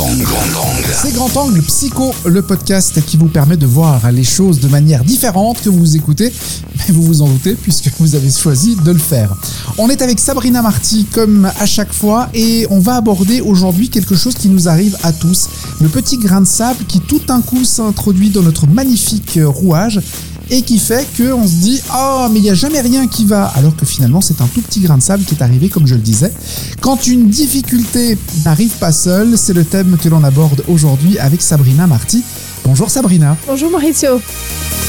angle. 0.00 0.22
Grand 0.22 0.60
angle. 0.62 0.88
C'est 0.92 1.12
Grand 1.12 1.36
Angle 1.36 1.62
Psycho, 1.62 2.14
le 2.24 2.42
podcast 2.42 3.04
qui 3.04 3.16
vous 3.16 3.28
permet 3.28 3.56
de 3.56 3.66
voir 3.66 4.10
les 4.10 4.24
choses 4.24 4.60
de 4.60 4.68
manière 4.68 5.04
différente 5.04 5.60
que 5.60 5.68
vous 5.68 5.78
vous 5.78 5.96
écoutez, 5.96 6.32
mais 6.76 6.94
vous 6.94 7.02
vous 7.02 7.22
en 7.22 7.28
doutez 7.28 7.54
puisque 7.54 7.90
vous 7.98 8.14
avez 8.14 8.30
choisi 8.30 8.76
de 8.76 8.92
le 8.92 8.98
faire. 8.98 9.34
On 9.78 9.88
est 9.88 10.00
avec 10.00 10.18
Sabrina 10.18 10.62
Marty 10.62 11.06
comme 11.12 11.50
à 11.58 11.66
chaque 11.66 11.92
fois 11.92 12.28
et 12.34 12.66
on 12.70 12.78
va 12.78 12.96
aborder 12.96 13.40
aujourd'hui 13.40 13.90
quelque 13.90 14.16
chose 14.16 14.34
qui 14.34 14.48
nous 14.48 14.68
arrive 14.68 14.96
à 15.02 15.12
tous, 15.12 15.48
le 15.80 15.88
petit 15.88 16.16
grain 16.16 16.40
de 16.40 16.46
sable 16.46 16.84
qui 16.86 17.00
tout 17.00 17.20
d'un 17.20 17.42
coup 17.42 17.64
s'introduit 17.64 18.30
dans 18.30 18.42
notre 18.42 18.66
magnifique 18.66 19.38
rouage 19.42 20.00
et 20.50 20.62
qui 20.62 20.78
fait 20.78 21.06
qu'on 21.16 21.46
se 21.46 21.54
dit 21.54 21.80
oh 21.94 22.26
mais 22.32 22.38
il 22.40 22.42
n'y 22.42 22.50
a 22.50 22.54
jamais 22.54 22.80
rien 22.80 23.06
qui 23.06 23.24
va 23.24 23.44
alors 23.46 23.74
que 23.76 23.86
finalement 23.86 24.20
c'est 24.20 24.40
un 24.40 24.46
tout 24.46 24.60
petit 24.60 24.80
grain 24.80 24.98
de 24.98 25.02
sable 25.02 25.24
qui 25.24 25.34
est 25.34 25.42
arrivé 25.42 25.68
comme 25.68 25.86
je 25.86 25.94
le 25.94 26.00
disais. 26.00 26.32
Quand 26.80 27.06
une 27.06 27.28
difficulté 27.28 28.18
n'arrive 28.44 28.72
pas 28.78 28.92
seule, 28.92 29.38
c'est 29.38 29.52
le 29.54 29.64
thème 29.64 29.96
que 30.02 30.08
l'on 30.08 30.24
aborde 30.24 30.64
aujourd'hui 30.68 31.18
avec 31.18 31.40
Sabrina 31.42 31.86
Marty. 31.86 32.22
Bonjour 32.64 32.90
Sabrina. 32.90 33.36
Bonjour 33.46 33.70
Mauricio. 33.70 34.20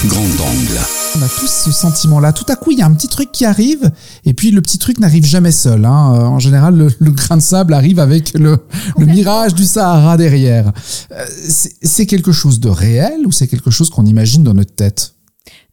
Grand 0.08 0.20
angle. 0.22 0.80
On 1.18 1.22
a 1.22 1.28
tous 1.28 1.50
ce 1.66 1.72
sentiment-là. 1.72 2.32
Tout 2.34 2.46
à 2.48 2.56
coup, 2.56 2.72
il 2.72 2.80
y 2.80 2.82
a 2.82 2.86
un 2.86 2.94
petit 2.94 3.10
truc 3.10 3.32
qui 3.34 3.44
arrive, 3.46 3.92
et 4.26 4.34
puis 4.34 4.52
le 4.52 4.62
petit 4.62 4.78
truc 4.78 4.98
n'arrive 5.00 5.26
jamais 5.26 5.52
seul. 5.52 5.86
hein. 5.86 5.90
En 5.92 6.40
général, 6.40 6.76
le, 6.76 6.88
le 7.00 7.12
grain 7.12 7.36
de 7.38 7.42
sable 7.42 7.74
arrive 7.74 8.00
avec 8.00 8.34
le, 8.34 8.58
le 8.98 9.06
mirage 9.06 9.54
du 9.54 9.66
Sahara 9.66 10.16
derrière. 10.18 10.72
Euh, 11.12 11.26
c'est 11.50 11.74
c'est 11.84 12.06
quelque 12.06 12.32
chose 12.32 12.60
de 12.60 12.70
réel 12.70 13.26
ou 13.26 13.32
c'est 13.32 13.48
quelque 13.48 13.72
chose 13.72 13.90
qu'on 13.90 14.06
imagine 14.06 14.44
dans 14.44 14.54
notre 14.54 14.74
tête? 14.74 15.14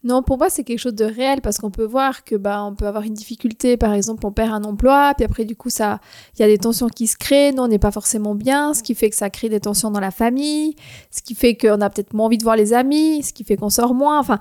Non, 0.03 0.23
pour 0.23 0.37
moi, 0.37 0.49
c'est 0.49 0.63
quelque 0.63 0.79
chose 0.79 0.95
de 0.95 1.03
réel 1.03 1.41
parce 1.41 1.57
qu'on 1.57 1.71
peut 1.71 1.83
voir 1.83 2.23
que 2.23 2.35
bah 2.35 2.63
on 2.63 2.73
peut 2.73 2.87
avoir 2.87 3.03
une 3.03 3.13
difficulté, 3.13 3.75
par 3.75 3.93
exemple, 3.93 4.25
on 4.25 4.31
perd 4.31 4.53
un 4.53 4.63
emploi, 4.63 5.13
puis 5.17 5.25
après 5.25 5.43
du 5.43 5.57
coup 5.57 5.69
ça 5.69 5.99
il 6.35 6.41
y 6.41 6.45
a 6.45 6.47
des 6.47 6.57
tensions 6.57 6.87
qui 6.87 7.05
se 7.07 7.17
créent, 7.17 7.51
nous 7.51 7.63
on 7.63 7.67
n'est 7.67 7.79
pas 7.79 7.91
forcément 7.91 8.33
bien, 8.33 8.73
ce 8.73 8.81
qui 8.81 8.95
fait 8.95 9.09
que 9.09 9.15
ça 9.17 9.29
crée 9.29 9.49
des 9.49 9.59
tensions 9.59 9.91
dans 9.91 9.99
la 9.99 10.11
famille, 10.11 10.75
ce 11.11 11.21
qui 11.21 11.35
fait 11.35 11.55
qu'on 11.55 11.81
a 11.81 11.89
peut-être 11.89 12.13
moins 12.13 12.27
envie 12.27 12.37
de 12.37 12.43
voir 12.43 12.55
les 12.55 12.71
amis, 12.71 13.23
ce 13.23 13.33
qui 13.33 13.43
fait 13.43 13.57
qu'on 13.57 13.69
sort 13.69 13.93
moins, 13.93 14.19
enfin 14.19 14.39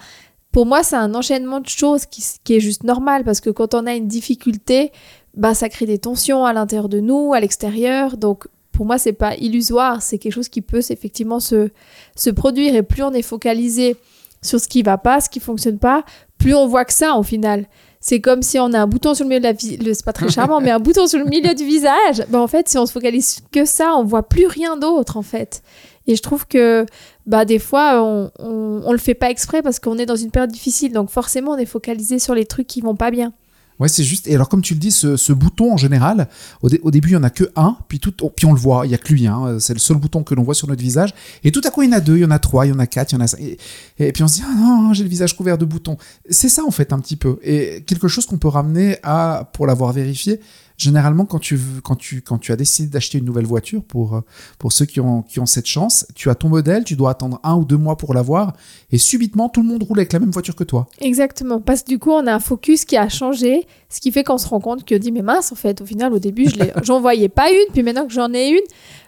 pour 0.53 0.65
moi, 0.67 0.83
c'est 0.83 0.97
un 0.97 1.15
enchaînement 1.15 1.61
de 1.61 1.69
choses 1.69 2.07
qui, 2.07 2.25
qui 2.43 2.57
est 2.57 2.61
juste 2.61 2.85
normal 2.85 3.25
parce 3.25 3.41
que 3.41 3.51
quand 3.51 3.75
on 3.75 3.87
a 3.87 3.95
une 3.95 4.09
difficulté, 4.09 4.93
bah 5.35 5.55
ça 5.55 5.69
crée 5.69 5.87
des 5.87 5.99
tensions 5.99 6.45
à 6.45 6.53
l'intérieur 6.53 6.89
de 6.89 7.01
nous, 7.01 7.35
à 7.35 7.41
l'extérieur. 7.41 8.17
Donc 8.17 8.49
pour 8.73 8.87
moi, 8.87 8.99
c'est 8.99 9.13
pas 9.13 9.37
illusoire, 9.37 10.03
c'est 10.03 10.19
quelque 10.19 10.33
chose 10.33 10.49
qui 10.49 10.63
peut 10.63 10.83
effectivement 10.89 11.41
se, 11.41 11.71
se 12.17 12.31
produire. 12.31 12.75
Et 12.75 12.83
plus 12.83 13.03
on 13.03 13.13
est 13.13 13.23
focalisé 13.23 13.97
sur 14.43 14.61
ce 14.61 14.69
qui 14.69 14.83
va 14.83 14.99
pas, 14.99 15.21
ce 15.21 15.29
qui 15.29 15.41
fonctionne 15.41 15.79
pas, 15.79 16.05
plus 16.39 16.55
on 16.55 16.67
voit 16.67 16.85
que 16.85 16.93
ça 16.93 17.15
au 17.17 17.23
final. 17.23 17.67
C'est 18.01 18.21
comme 18.21 18.43
si 18.43 18.61
on 18.61 18.73
a 18.75 18.79
un 18.81 18.87
bouton 18.87 19.15
sur 19.15 19.25
le 19.25 19.29
milieu 19.31 19.41
de 19.41 19.45
la 19.47 19.53
vie, 19.53 19.77
le- 19.77 19.93
c'est 19.93 20.05
pas 20.05 20.13
très 20.13 20.29
charmant, 20.29 20.61
mais 20.61 20.71
un 20.71 20.79
bouton 20.79 21.09
sur 21.09 21.19
le 21.19 21.25
milieu 21.25 21.53
du 21.55 21.65
visage. 21.65 22.23
Ben 22.29 22.39
en 22.39 22.47
fait, 22.47 22.69
si 22.69 22.79
on 22.79 22.87
se 22.87 22.93
focalise 22.93 23.41
que 23.51 23.65
ça, 23.65 23.95
on 23.97 24.05
voit 24.05 24.29
plus 24.29 24.47
rien 24.47 24.77
d'autre 24.77 25.17
en 25.17 25.23
fait. 25.23 25.63
Et 26.07 26.15
je 26.15 26.23
trouve 26.23 26.47
que 26.47 26.87
bah 27.27 27.45
des 27.45 27.59
fois 27.59 28.01
on, 28.03 28.31
on, 28.39 28.83
on 28.87 28.93
le 28.93 28.99
fait 28.99 29.15
pas 29.15 29.31
exprès 29.31 29.63
parce 29.63 29.81
qu'on 29.81 29.99
est 29.99 30.07
dans 30.07 30.17
une 30.17 30.31
période 30.31 30.51
difficile, 30.53 30.93
donc 30.93 31.11
forcément 31.11 31.53
on 31.53 31.57
est 31.59 31.67
focalisé 31.67 32.19
sur 32.21 32.35
les 32.35 32.47
trucs 32.47 32.67
qui 32.69 32.81
vont 32.81 32.95
pas 32.97 33.11
bien. 33.11 33.33
Ouais, 33.79 33.89
c'est 33.89 34.03
juste. 34.05 34.27
Et 34.27 34.35
alors, 34.35 34.49
comme 34.49 34.61
tu 34.63 34.75
le 34.75 34.81
dis, 34.81 34.91
ce, 34.91 35.33
bouton 35.33 35.73
en 35.73 35.77
général, 35.77 36.29
au, 36.63 36.69
dé- 36.69 36.81
au 36.83 36.91
début, 36.91 37.11
il 37.11 37.13
y 37.13 37.17
en 37.17 37.23
a 37.23 37.31
que 37.31 37.45
un, 37.55 37.77
puis 37.89 38.01
tout, 38.01 38.13
oh, 38.23 38.33
puis 38.35 38.47
on 38.47 38.53
le 38.53 38.59
voit, 38.59 38.87
il 38.87 38.91
y 38.91 38.95
a 38.95 38.99
que 38.99 39.13
lui. 39.13 39.27
Hein, 39.27 39.59
c'est 39.61 39.73
le 39.73 39.79
seul 39.79 39.97
bouton 39.99 40.25
que 40.25 40.35
l'on 40.35 40.43
voit 40.43 40.55
sur 40.55 40.67
notre 40.69 40.83
visage. 40.83 41.15
Et 41.45 41.53
tout 41.53 41.61
à 41.65 41.71
coup, 41.71 41.83
il 41.83 41.91
y 41.91 41.95
en 41.95 41.97
a 41.97 42.01
deux, 42.01 42.17
il 42.17 42.23
y 42.23 42.25
en 42.25 42.31
a 42.31 42.39
trois, 42.39 42.67
il 42.67 42.71
y 42.71 42.73
en 42.73 42.79
a 42.79 42.87
quatre, 42.87 43.13
il 43.13 43.15
y 43.15 43.19
en 43.19 43.21
a 43.21 43.27
cinq. 43.29 43.41
Et, 43.41 43.59
et 43.99 44.13
puis 44.13 44.23
on 44.23 44.29
se 44.29 44.35
dit, 44.37 44.43
ah 44.45 44.55
non, 44.55 44.93
j'ai 44.95 45.05
le 45.05 45.09
visage 45.09 45.37
couvert 45.37 45.59
de 45.59 45.65
boutons. 45.65 45.97
C'est 46.29 46.49
ça 46.49 46.65
en 46.65 46.71
fait 46.71 46.93
un 46.93 46.99
petit 46.99 47.17
peu. 47.17 47.39
Et 47.43 47.85
quelque 47.87 48.09
chose 48.09 48.27
qu'on 48.27 48.39
peut 48.39 48.49
ramener 48.49 48.99
à, 49.03 49.49
pour 49.53 49.67
l'avoir 49.67 49.93
vérifié. 49.93 50.41
Généralement, 50.79 51.25
quand 51.25 51.41
tu, 51.41 51.59
quand 51.83 51.97
tu, 51.97 52.23
quand 52.23 52.39
tu 52.39 52.53
as 52.53 52.57
décidé 52.57 52.89
d'acheter 52.89 53.19
une 53.19 53.25
nouvelle 53.25 53.47
voiture, 53.47 53.83
pour, 53.83 54.15
euh, 54.15 54.21
pour 54.61 54.73
ceux 54.73 54.87
qui 54.87 55.01
ont, 55.01 55.23
qui 55.23 55.41
ont 55.41 55.47
cette 55.47 55.67
chance, 55.67 56.07
tu 56.15 56.31
as 56.31 56.37
ton 56.37 56.49
modèle, 56.49 56.85
tu 56.85 56.95
dois 56.95 57.11
attendre 57.11 57.41
un 57.43 57.57
ou 57.57 57.65
deux 57.65 57.77
mois 57.77 57.97
pour 57.97 58.15
l'avoir, 58.15 58.55
et 58.93 58.97
subitement, 58.97 59.49
tout 59.49 59.61
le 59.61 59.67
monde 59.67 59.83
roule 59.83 59.99
avec 59.99 60.13
la 60.13 60.21
même 60.21 60.31
voiture 60.31 60.55
que 60.55 60.63
toi. 60.63 60.87
Exactement, 61.01 61.61
parce 61.61 61.83
que 61.83 61.89
du 61.89 61.99
coup 61.99 62.13
on 62.13 62.27
a 62.29 62.33
un 62.33 62.39
focus 62.39 62.85
qui 62.85 62.97
a 62.97 63.09
changé, 63.09 63.67
ce 63.89 64.01
qui 64.01 64.13
fait 64.13 64.23
qu'on 64.23 64.39
se 64.39 64.47
rend 64.47 64.61
compte 64.61 64.85
que 64.85 64.95
dit 64.95 65.11
mais 65.11 65.23
mince 65.23 65.51
en 65.51 65.57
fait, 65.57 65.81
au 65.81 65.85
final 65.85 66.13
au 66.13 66.21
début 66.21 66.49
je 66.49 66.57
j'en 66.85 67.01
voyais 67.01 67.29
pas 67.29 67.51
une, 67.51 67.73
puis 67.73 67.83
maintenant 67.83 68.07
que 68.07 68.13
j'en 68.13 68.33
ai 68.33 68.51
une, 68.51 68.67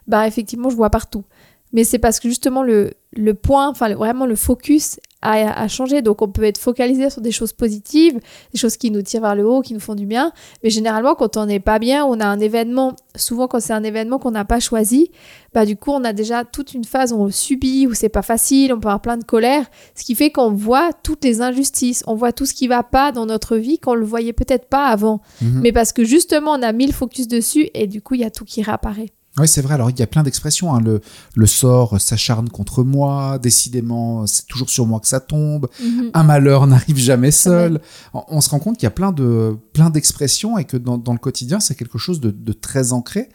bah 0.09 0.27
effectivement 0.27 0.71
je 0.71 0.77
vois 0.77 0.91
partout. 0.91 1.25
Mais 1.73 1.85
c'est 1.85 2.01
parce 2.01 2.19
que 2.19 2.29
justement 2.29 2.65
le, 2.65 2.95
le 3.17 3.35
point, 3.35 3.69
enfin 3.69 3.95
vraiment 3.95 4.27
le 4.27 4.35
focus 4.35 4.99
a 5.23 5.69
changé, 5.69 6.03
donc 6.03 6.23
on 6.23 6.29
peut 6.29 6.45
être 6.45 6.59
focalisé 6.59 7.11
sur 7.11 7.21
des 7.21 7.33
choses 7.33 7.53
positives, 7.53 8.19
des 8.53 8.59
choses 8.59 8.77
qui 8.77 8.91
nous 8.91 9.03
tirent 9.03 9.23
vers 9.23 9.35
le 9.35 9.47
haut, 9.47 9.61
qui 9.61 9.75
nous 9.75 9.81
font 9.81 9.95
du 9.95 10.07
bien, 10.07 10.33
mais 10.63 10.71
généralement 10.71 11.15
quand 11.15 11.37
on 11.37 11.47
n'est 11.47 11.61
pas 11.61 11.79
bien, 11.79 12.05
on 12.05 12.21
a 12.21 12.27
un 12.27 12.41
événement, 12.41 12.97
souvent 13.17 13.47
quand 13.47 13.61
c'est 13.61 13.73
un 13.73 13.85
événement 13.85 14.19
qu'on 14.19 14.31
n'a 14.31 14.45
pas 14.45 14.61
choisi, 14.61 15.11
bah 15.53 15.67
du 15.67 15.77
coup 15.77 15.91
on 15.91 16.05
a 16.05 16.13
déjà 16.13 16.45
toute 16.45 16.75
une 16.75 16.85
phase 16.85 17.13
où 17.13 17.17
on 17.17 17.27
le 17.27 17.33
subit, 17.33 17.87
où 17.87 17.95
c'est 17.95 18.09
pas 18.09 18.23
facile, 18.23 18.73
on 18.73 18.81
peut 18.81 18.89
avoir 18.89 19.03
plein 19.03 19.17
de 19.17 19.25
colère, 19.25 19.67
ce 19.95 20.05
qui 20.05 20.15
fait 20.15 20.31
qu'on 20.31 20.53
voit 20.53 20.93
toutes 21.03 21.25
les 21.25 21.43
injustices, 21.43 22.03
on 22.07 22.15
voit 22.15 22.33
tout 22.33 22.47
ce 22.47 22.55
qui 22.55 22.69
va 22.69 22.83
pas 22.83 23.13
dans 23.13 23.27
notre 23.27 23.57
vie 23.57 23.79
qu'on 23.79 23.95
le 23.95 24.05
voyait 24.05 24.33
peut-être 24.33 24.69
pas 24.69 24.87
avant. 24.87 25.21
Mhm. 25.43 25.61
Mais 25.63 25.73
parce 25.73 25.93
que 25.93 26.05
justement, 26.05 26.53
on 26.53 26.63
a 26.63 26.73
mis 26.73 26.87
le 26.87 26.93
focus 26.93 27.29
dessus 27.29 27.69
et 27.75 27.87
du 27.87 28.03
coup, 28.03 28.15
il 28.15 28.21
y 28.21 28.25
a 28.25 28.31
tout 28.31 28.45
qui 28.45 28.63
réapparaît. 28.63 29.13
Oui, 29.39 29.47
c'est 29.47 29.63
vrai. 29.63 29.75
Alors, 29.75 29.91
il 29.91 29.99
y 29.99 30.03
a 30.03 30.07
plein 30.09 30.23
d'expressions. 30.25 30.75
hein. 30.75 30.81
Le, 30.81 31.01
le 31.37 31.47
sort 31.47 32.01
s'acharne 32.01 32.49
contre 32.49 32.83
moi. 32.83 33.39
Décidément, 33.39 34.27
c'est 34.27 34.47
toujours 34.47 34.69
sur 34.71 34.87
moi 34.87 34.99
que 35.01 35.07
ça 35.07 35.21
tombe. 35.21 35.69
Un 36.15 36.23
malheur 36.25 36.67
n'arrive 36.67 36.97
jamais 36.99 37.31
seul. 37.31 37.81
On, 38.13 38.25
on 38.29 38.41
se 38.41 38.51
rend 38.51 38.59
compte 38.59 38.77
qu'il 38.77 38.85
y 38.85 38.89
a 38.89 38.91
plein 38.91 39.13
de 39.13 39.57
plein 39.73 39.89
d'expressions 39.91 40.59
et 40.59 40.65
que 40.65 40.77
dans, 40.77 40.99
dans 40.99 41.13
le 41.13 41.19
quotidien, 41.19 41.61
c'est 41.61 41.77
quelque 41.77 41.97
chose 41.99 42.21
de, 42.21 42.31
de 42.31 42.53
très 42.53 42.93
ancré. 42.93 43.29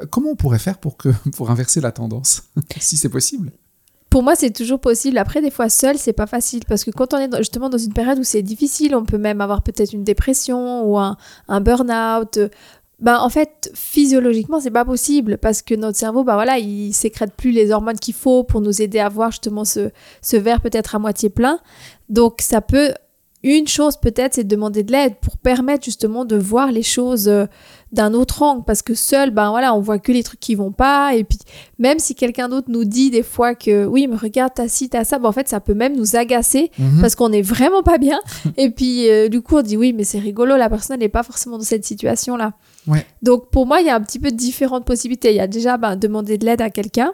Euh, 0.00 0.06
Comment 0.10 0.30
on 0.30 0.36
pourrait 0.36 0.58
faire 0.58 0.78
pour 0.78 0.96
que 0.98 1.08
pour 1.36 1.50
inverser 1.50 1.80
la 1.80 1.90
tendance, 1.90 2.42
si 2.78 2.96
c'est 2.98 3.08
possible? 3.08 3.50
Pour 4.10 4.24
moi, 4.24 4.34
c'est 4.34 4.50
toujours 4.50 4.80
possible. 4.80 5.18
Après, 5.18 5.40
des 5.40 5.52
fois, 5.52 5.68
seul, 5.68 5.96
c'est 5.96 6.12
pas 6.12 6.26
facile 6.26 6.64
parce 6.68 6.82
que 6.82 6.90
quand 6.90 7.14
on 7.14 7.18
est 7.18 7.28
justement 7.38 7.68
dans 7.70 7.78
une 7.78 7.92
période 7.92 8.18
où 8.18 8.24
c'est 8.24 8.42
difficile, 8.42 8.96
on 8.96 9.04
peut 9.04 9.18
même 9.18 9.40
avoir 9.40 9.62
peut-être 9.62 9.92
une 9.92 10.02
dépression 10.02 10.84
ou 10.84 10.98
un, 10.98 11.16
un 11.46 11.60
burn-out. 11.60 12.40
Ben, 13.00 13.18
en 13.18 13.30
fait, 13.30 13.70
physiologiquement, 13.74 14.60
c'est 14.60 14.70
pas 14.70 14.84
possible 14.84 15.38
parce 15.38 15.62
que 15.62 15.74
notre 15.74 15.96
cerveau, 15.96 16.22
bah 16.22 16.34
voilà, 16.34 16.58
il 16.58 16.92
sécrète 16.92 17.32
plus 17.34 17.50
les 17.50 17.70
hormones 17.70 17.98
qu'il 17.98 18.14
faut 18.14 18.44
pour 18.44 18.60
nous 18.60 18.82
aider 18.82 18.98
à 18.98 19.08
voir 19.08 19.30
justement 19.30 19.64
ce, 19.64 19.90
ce 20.20 20.36
verre 20.36 20.60
peut-être 20.60 20.94
à 20.94 20.98
moitié 20.98 21.30
plein. 21.30 21.60
Donc, 22.10 22.42
ça 22.42 22.60
peut, 22.60 22.92
une 23.42 23.66
chose 23.66 23.96
peut-être, 23.96 24.34
c'est 24.34 24.44
de 24.44 24.48
demander 24.48 24.82
de 24.82 24.92
l'aide 24.92 25.14
pour 25.20 25.38
permettre 25.38 25.84
justement 25.84 26.24
de 26.24 26.36
voir 26.36 26.72
les 26.72 26.82
choses 26.82 27.26
euh, 27.28 27.46
d'un 27.92 28.12
autre 28.12 28.42
angle 28.42 28.64
parce 28.66 28.82
que 28.82 28.94
seul, 28.94 29.30
ben 29.30 29.50
voilà, 29.50 29.74
on 29.74 29.80
voit 29.80 29.98
que 29.98 30.12
les 30.12 30.22
trucs 30.22 30.40
qui 30.40 30.54
vont 30.54 30.72
pas 30.72 31.14
et 31.14 31.24
puis 31.24 31.38
même 31.78 31.98
si 31.98 32.14
quelqu'un 32.14 32.48
d'autre 32.48 32.68
nous 32.70 32.84
dit 32.84 33.10
des 33.10 33.22
fois 33.22 33.54
que 33.54 33.86
oui, 33.86 34.06
mais 34.06 34.16
regarde, 34.16 34.52
t'as 34.54 34.68
ci, 34.68 34.88
t'as 34.90 35.04
ça, 35.04 35.18
ben 35.18 35.28
en 35.28 35.32
fait, 35.32 35.48
ça 35.48 35.58
peut 35.60 35.74
même 35.74 35.96
nous 35.96 36.16
agacer 36.16 36.70
Mhm. 36.78 37.00
parce 37.00 37.14
qu'on 37.14 37.32
est 37.32 37.42
vraiment 37.42 37.82
pas 37.82 37.98
bien. 37.98 38.20
Et 38.56 38.70
puis, 38.70 39.08
euh, 39.10 39.28
du 39.28 39.40
coup, 39.40 39.56
on 39.56 39.62
dit 39.62 39.76
oui, 39.76 39.92
mais 39.92 40.04
c'est 40.04 40.18
rigolo, 40.18 40.56
la 40.56 40.68
personne 40.68 40.98
n'est 41.00 41.08
pas 41.08 41.22
forcément 41.22 41.56
dans 41.58 41.64
cette 41.64 41.84
situation-là. 41.84 42.52
Ouais. 42.86 43.04
Donc, 43.22 43.50
pour 43.50 43.66
moi, 43.66 43.80
il 43.80 43.86
y 43.86 43.90
a 43.90 43.94
un 43.96 44.00
petit 44.02 44.18
peu 44.18 44.30
différentes 44.30 44.84
possibilités. 44.84 45.30
Il 45.30 45.36
y 45.36 45.40
a 45.40 45.46
déjà 45.46 45.76
ben, 45.78 45.96
demander 45.96 46.36
de 46.38 46.44
l'aide 46.44 46.60
à 46.60 46.70
quelqu'un. 46.70 47.12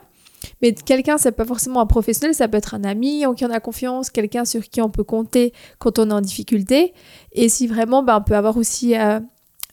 Mais 0.61 0.73
quelqu'un, 0.73 1.17
c'est 1.17 1.31
pas 1.31 1.45
forcément 1.45 1.81
un 1.81 1.85
professionnel, 1.85 2.35
ça 2.35 2.47
peut 2.47 2.57
être 2.57 2.73
un 2.73 2.83
ami 2.83 3.25
en 3.25 3.33
qui 3.33 3.45
on 3.45 3.51
a 3.51 3.59
confiance, 3.59 4.09
quelqu'un 4.09 4.45
sur 4.45 4.67
qui 4.69 4.81
on 4.81 4.89
peut 4.89 5.03
compter 5.03 5.53
quand 5.79 5.99
on 5.99 6.09
est 6.09 6.13
en 6.13 6.21
difficulté. 6.21 6.93
Et 7.33 7.49
si 7.49 7.67
vraiment, 7.67 8.03
ben, 8.03 8.17
on 8.17 8.23
peut 8.23 8.35
avoir 8.35 8.57
aussi 8.57 8.97
euh, 8.97 9.19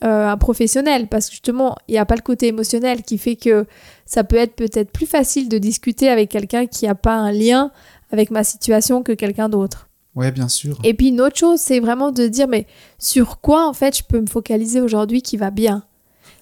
euh, 0.04 0.28
un 0.28 0.36
professionnel, 0.36 1.08
parce 1.08 1.26
que 1.26 1.32
justement, 1.32 1.76
il 1.88 1.92
n'y 1.92 1.98
a 1.98 2.04
pas 2.04 2.16
le 2.16 2.22
côté 2.22 2.48
émotionnel 2.48 3.02
qui 3.02 3.16
fait 3.16 3.36
que 3.36 3.66
ça 4.06 4.24
peut 4.24 4.36
être 4.36 4.54
peut-être 4.54 4.90
plus 4.90 5.06
facile 5.06 5.48
de 5.48 5.58
discuter 5.58 6.08
avec 6.08 6.30
quelqu'un 6.30 6.66
qui 6.66 6.86
n'a 6.86 6.94
pas 6.94 7.14
un 7.14 7.32
lien 7.32 7.70
avec 8.10 8.30
ma 8.30 8.44
situation 8.44 9.02
que 9.02 9.12
quelqu'un 9.12 9.48
d'autre. 9.48 9.88
Ouais, 10.14 10.30
bien 10.30 10.48
sûr. 10.48 10.78
Et 10.84 10.94
puis 10.94 11.08
une 11.08 11.20
autre 11.20 11.36
chose, 11.36 11.58
c'est 11.58 11.80
vraiment 11.80 12.12
de 12.12 12.26
dire, 12.26 12.48
mais 12.48 12.66
sur 12.98 13.40
quoi 13.40 13.68
en 13.68 13.72
fait 13.72 13.96
je 13.96 14.02
peux 14.04 14.20
me 14.20 14.26
focaliser 14.26 14.80
aujourd'hui 14.80 15.22
qui 15.22 15.36
va 15.36 15.50
bien? 15.50 15.84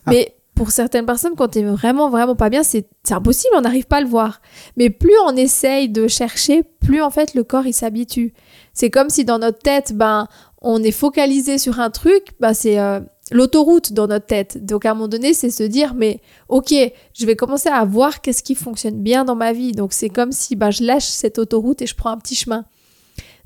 Ah. 0.07 0.11
Mais 0.11 0.35
pour 0.63 0.71
certaines 0.71 1.07
personnes, 1.07 1.35
quand 1.37 1.49
t'es 1.49 1.65
vraiment, 1.65 2.09
vraiment 2.09 2.37
pas 2.37 2.49
bien, 2.49 2.63
c'est 2.63 2.87
impossible, 3.11 3.53
on 3.57 3.63
n'arrive 3.63 3.87
pas 3.87 3.97
à 3.97 4.01
le 4.01 4.07
voir. 4.07 4.41
Mais 4.77 4.91
plus 4.91 5.17
on 5.27 5.35
essaye 5.35 5.89
de 5.89 6.07
chercher, 6.07 6.63
plus 6.63 7.03
en 7.03 7.11
fait 7.11 7.35
le 7.35 7.43
corps 7.43 7.67
il 7.67 7.73
s'habitue. 7.73 8.33
C'est 8.73 8.89
comme 8.89 9.11
si 9.11 9.25
dans 9.25 9.41
notre 9.41 9.59
tête, 9.59 9.93
ben, 9.93 10.29
on 10.61 10.81
est 10.85 10.93
focalisé 10.93 11.59
sur 11.59 11.81
un 11.81 11.91
truc, 11.91 12.29
ben, 12.39 12.55
c'est 12.55 12.79
euh, 12.79 13.01
l'autoroute 13.33 13.93
dans 13.93 14.07
notre 14.07 14.27
tête. 14.27 14.65
Donc 14.65 14.87
à 14.87 14.93
un 14.93 14.95
moment 14.95 15.09
donné, 15.09 15.35
c'est 15.35 15.51
se 15.51 15.65
dire, 15.65 15.95
mais 15.95 16.21
ok, 16.49 16.73
je 17.13 17.27
vais 17.27 17.35
commencer 17.35 17.69
à 17.69 17.85
voir 17.85 18.21
qu'est-ce 18.21 18.45
qui 18.45 18.55
fonctionne 18.55 19.03
bien 19.03 19.25
dans 19.25 19.35
ma 19.35 19.53
vie. 19.53 19.73
Donc 19.73 19.93
c'est 19.93 20.11
comme 20.11 20.31
si 20.31 20.55
ben, 20.55 20.71
je 20.71 20.85
lâche 20.85 21.07
cette 21.07 21.41
autoroute 21.41 21.83
et 21.83 21.89
je 21.89 21.97
prends 21.97 22.11
un 22.11 22.19
petit 22.19 22.37
chemin. 22.37 22.67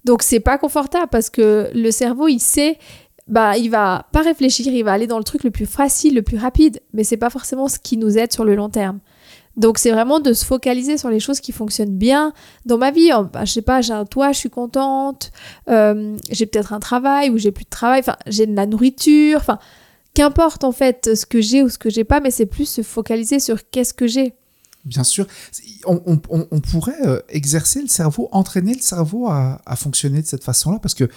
Donc 0.05 0.23
c'est 0.23 0.41
pas 0.41 0.59
confortable 0.59 1.09
parce 1.11 1.31
que 1.31 1.71
le 1.75 1.91
cerveau, 1.91 2.29
il 2.29 2.41
sait, 2.41 2.79
bah 3.29 3.57
il 3.57 3.71
va 3.71 4.07
pas 4.13 4.23
réfléchir, 4.23 4.73
il 4.73 4.85
va 4.85 4.93
aller 4.93 5.07
dans 5.07 5.19
le 5.19 5.25
truc 5.25 5.45
le 5.45 5.51
plus 5.51 5.67
facile, 5.67 6.15
le 6.15 6.23
plus 6.23 6.39
rapide, 6.39 6.81
mais 6.93 7.05
c'est 7.05 7.17
pas 7.17 7.31
forcément 7.31 7.69
ce 7.69 7.79
qui 7.79 7.97
nous 7.97 8.19
aide 8.19 8.33
sur 8.33 8.45
le 8.45 8.55
long 8.55 8.69
terme. 8.69 9.01
Donc 9.57 9.79
c'est 9.79 9.91
vraiment 9.91 10.21
de 10.21 10.33
se 10.33 10.45
focaliser 10.45 10.99
sur 10.99 11.09
les 11.09 11.19
choses 11.19 11.41
qui 11.41 11.51
fonctionnent 11.51 11.97
bien 11.97 12.35
dans 12.67 12.77
ma 12.77 12.91
vie. 12.91 13.11
Bah, 13.33 13.45
je 13.45 13.53
sais 13.53 13.63
pas, 13.63 13.81
j'ai 13.81 13.95
un 13.95 14.05
toit, 14.05 14.33
je 14.33 14.39
suis 14.39 14.51
contente, 14.51 15.33
euh, 15.69 16.17
j'ai 16.31 16.47
peut-être 16.47 16.73
un 16.73 16.81
travail 16.81 17.31
ou 17.31 17.39
j'ai 17.39 17.53
plus 17.53 17.65
de 17.65 17.71
travail, 17.71 18.01
enfin 18.01 18.17
j'ai 18.27 18.47
de 18.47 18.55
la 18.55 18.67
nourriture, 18.67 19.39
enfin 19.41 19.59
qu'importe 20.15 20.65
en 20.65 20.73
fait 20.73 21.15
ce 21.15 21.27
que 21.27 21.41
j'ai 21.41 21.63
ou 21.63 21.69
ce 21.69 21.79
que 21.79 21.91
j'ai 21.91 22.05
pas, 22.05 22.21
mais 22.21 22.31
c'est 22.31 22.47
plus 22.47 22.67
se 22.67 22.83
focaliser 22.83 23.41
sur 23.41 23.69
qu'est-ce 23.71 23.95
que 23.95 24.07
j'ai. 24.07 24.35
Bien 24.87 25.03
sûr. 25.03 25.27
On, 25.85 26.17
pourrait 26.61 27.07
euh, 27.07 27.21
exercer 27.29 27.83
le 27.83 27.89
cerveau, 27.89 28.29
entraîner 28.31 28.73
le 28.73 28.81
cerveau 28.81 29.27
à, 29.29 29.59
fonctionner 29.75 30.23
de 30.23 30.27
cette 30.27 30.45
façon-là, 30.45 30.79
parce 30.81 30.95
que 30.95 31.09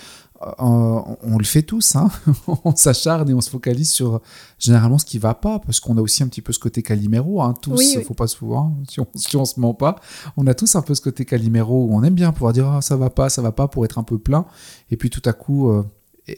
on, 0.57 1.18
on 1.21 1.38
le 1.38 1.44
fait 1.44 1.63
tous. 1.63 1.95
Hein. 1.95 2.09
on 2.63 2.75
s'acharne 2.75 3.30
et 3.30 3.33
on 3.33 3.41
se 3.41 3.50
focalise 3.50 3.89
sur 3.89 4.21
généralement 4.57 4.97
ce 4.97 5.06
qui 5.06 5.18
va 5.19 5.33
pas, 5.33 5.59
parce 5.59 5.80
qu'on 5.80 5.97
a 5.97 6.01
aussi 6.01 6.24
un 6.24 6.27
petit 6.27 6.41
peu 6.41 6.53
ce 6.53 6.59
côté 6.59 6.81
caliméro. 6.83 7.41
Hein. 7.41 7.53
Tous, 7.62 7.77
Oui, 7.77 7.94
oui. 7.97 8.03
faut 8.03 8.13
pas 8.13 8.27
se 8.27 8.38
voir. 8.39 8.69
Si 8.89 9.00
on, 9.00 9.07
si 9.15 9.36
on 9.36 9.45
se 9.45 9.59
ment 9.59 9.74
pas, 9.74 9.95
on 10.38 10.47
a 10.47 10.53
tous 10.53 10.75
un 10.75 10.81
peu 10.81 10.95
ce 10.95 11.01
côté 11.01 11.25
caliméro 11.25 11.86
où 11.86 11.94
on 11.95 12.03
aime 12.03 12.15
bien 12.15 12.31
pouvoir 12.31 12.53
dire 12.53 12.68
ah, 12.68 12.81
ça 12.81 12.95
va 12.95 13.09
pas, 13.09 13.30
ça 13.30 13.41
va 13.41 13.51
pas, 13.51 13.68
pour 13.68 13.86
être 13.86 13.97
un 14.00 14.03
peu 14.03 14.18
plein, 14.18 14.45
et 14.91 14.97
puis 14.97 15.09
tout 15.09 15.21
à 15.25 15.33
coup. 15.33 15.69
euh, 15.69 15.83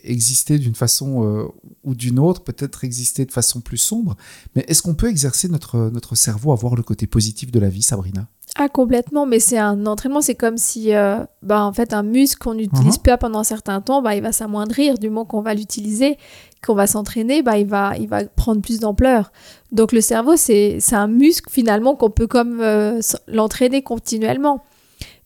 exister 0.04 0.58
d'une 0.58 0.74
façon 0.74 1.22
euh, 1.26 1.44
ou 1.84 1.94
d'une 1.94 2.18
autre, 2.18 2.42
peut-être 2.44 2.82
exister 2.82 3.26
de 3.26 3.30
façon 3.30 3.60
plus 3.60 3.76
sombre. 3.76 4.16
Mais 4.56 4.64
est-ce 4.66 4.80
qu'on 4.80 4.94
peut 4.94 5.10
exercer 5.10 5.50
notre, 5.50 5.90
notre 5.92 6.14
cerveau 6.14 6.50
à 6.52 6.54
voir 6.54 6.76
le 6.76 6.82
côté 6.82 7.06
positif 7.06 7.50
de 7.52 7.60
la 7.60 7.68
vie, 7.68 7.82
Sabrina? 7.82 8.26
Ah 8.58 8.68
complètement, 8.68 9.24
mais 9.24 9.40
c'est 9.40 9.56
un 9.56 9.86
entraînement, 9.86 10.20
c'est 10.20 10.34
comme 10.34 10.58
si 10.58 10.94
euh, 10.94 11.18
bah, 11.42 11.62
en 11.64 11.72
fait 11.72 11.94
un 11.94 12.02
muscle 12.02 12.38
qu'on 12.38 12.54
n'utilise 12.54 12.96
Mhm. 12.98 13.02
pas 13.02 13.16
pendant 13.16 13.38
un 13.38 13.44
certain 13.44 13.80
temps, 13.80 14.02
bah, 14.02 14.14
il 14.14 14.22
va 14.22 14.30
s'amoindrir 14.32 14.98
du 14.98 15.08
moment 15.08 15.24
qu'on 15.24 15.40
va 15.40 15.54
l'utiliser, 15.54 16.18
qu'on 16.64 16.74
va 16.74 16.86
s'entraîner, 16.86 17.42
bah, 17.42 17.56
il, 17.56 17.66
va, 17.66 17.94
il 17.98 18.08
va 18.08 18.24
prendre 18.26 18.60
plus 18.60 18.78
d'ampleur. 18.78 19.32
Donc 19.72 19.92
le 19.92 20.02
cerveau, 20.02 20.36
c'est 20.36 20.78
un 20.92 21.06
muscle 21.08 21.48
finalement 21.50 21.94
qu'on 21.96 22.10
peut 22.10 22.26
comme 22.26 22.60
euh, 22.60 23.00
l'entraîner 23.26 23.80
continuellement. 23.82 24.62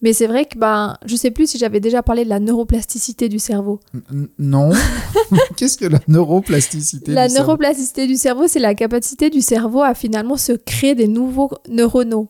Mais 0.03 0.13
c'est 0.13 0.27
vrai 0.29 0.45
que 0.45 0.57
bah, 0.59 0.99
je 1.07 1.17
sais 1.17 1.31
plus 1.33 1.49
si 1.51 1.59
j'avais 1.59 1.81
déjà 1.81 2.03
parlé 2.03 2.23
de 2.25 2.29
la 2.29 2.39
neuroplasticité 2.39 3.29
du 3.29 3.39
cerveau. 3.41 3.81
N- 4.13 4.29
Non. 4.39 4.71
Qu'est-ce 5.57 5.77
que 5.79 5.87
la 5.87 5.99
neuroplasticité 6.07 7.13
La 7.13 7.27
du 7.27 7.33
cerveau? 7.35 7.49
neuroplasticité 7.49 8.07
du 8.07 8.17
cerveau, 8.17 8.47
c'est 8.47 8.61
la 8.61 8.75
capacité 8.75 9.31
du 9.31 9.41
cerveau 9.41 9.81
à 9.83 9.95
finalement 9.95 10.37
se 10.37 10.53
créer 10.53 10.95
des 10.95 11.09
nouveaux 11.09 11.51
neuronaux. 11.69 12.29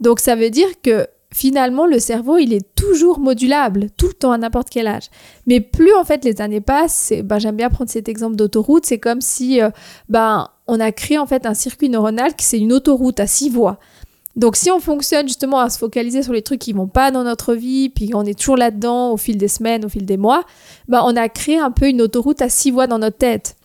Donc 0.00 0.20
ça 0.20 0.34
veut 0.34 0.50
dire 0.50 0.68
que 0.82 1.06
finalement 1.32 1.86
le 1.86 1.98
cerveau, 1.98 2.38
il 2.38 2.52
est 2.52 2.74
toujours 2.74 3.18
modulable, 3.18 3.88
tout 3.96 4.06
le 4.06 4.14
temps 4.14 4.32
à 4.32 4.38
n'importe 4.38 4.70
quel 4.70 4.86
âge. 4.86 5.10
Mais 5.46 5.60
plus 5.60 5.94
en 5.94 6.04
fait 6.04 6.24
les 6.24 6.40
années 6.40 6.60
passent, 6.60 7.12
ben, 7.24 7.38
j'aime 7.38 7.56
bien 7.56 7.68
prendre 7.68 7.90
cet 7.90 8.08
exemple 8.08 8.36
d'autoroute, 8.36 8.86
c'est 8.86 8.98
comme 8.98 9.20
si 9.20 9.60
euh, 9.60 9.70
ben, 10.08 10.48
on 10.66 10.80
a 10.80 10.92
créé 10.92 11.18
en 11.18 11.26
fait 11.26 11.46
un 11.46 11.54
circuit 11.54 11.88
neuronal 11.88 12.34
qui 12.34 12.46
c'est 12.46 12.58
une 12.58 12.72
autoroute 12.72 13.20
à 13.20 13.26
six 13.26 13.50
voies. 13.50 13.78
Donc 14.36 14.54
si 14.54 14.70
on 14.70 14.78
fonctionne 14.78 15.26
justement 15.26 15.58
à 15.58 15.68
se 15.68 15.78
focaliser 15.78 16.22
sur 16.22 16.32
les 16.32 16.42
trucs 16.42 16.60
qui 16.60 16.72
vont 16.72 16.86
pas 16.86 17.10
dans 17.10 17.24
notre 17.24 17.54
vie, 17.54 17.88
puis 17.88 18.12
on 18.14 18.24
est 18.24 18.38
toujours 18.38 18.56
là-dedans 18.56 19.10
au 19.12 19.16
fil 19.16 19.36
des 19.36 19.48
semaines, 19.48 19.84
au 19.84 19.88
fil 19.88 20.06
des 20.06 20.16
mois, 20.16 20.44
ben, 20.86 21.02
on 21.04 21.16
a 21.16 21.28
créé 21.28 21.58
un 21.58 21.72
peu 21.72 21.88
une 21.88 22.00
autoroute 22.00 22.40
à 22.40 22.48
six 22.48 22.70
voies 22.70 22.86
dans 22.86 22.98
notre 22.98 23.18
tête. 23.18 23.57